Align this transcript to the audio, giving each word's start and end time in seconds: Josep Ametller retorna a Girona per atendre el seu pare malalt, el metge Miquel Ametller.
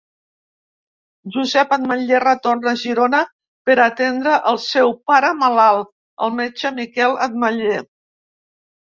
Josep 1.35 1.75
Ametller 1.77 2.21
retorna 2.23 2.73
a 2.77 2.81
Girona 2.85 3.21
per 3.71 3.77
atendre 3.85 4.35
el 4.55 4.61
seu 4.71 4.97
pare 5.13 5.33
malalt, 5.45 5.95
el 6.29 6.37
metge 6.43 6.77
Miquel 6.83 7.19
Ametller. 7.31 7.83